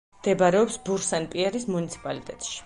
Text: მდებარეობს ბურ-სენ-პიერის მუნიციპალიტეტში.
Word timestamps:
მდებარეობს 0.13 0.77
ბურ-სენ-პიერის 0.87 1.69
მუნიციპალიტეტში. 1.75 2.59